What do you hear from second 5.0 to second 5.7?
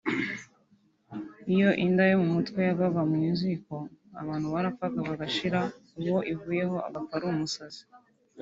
bagashira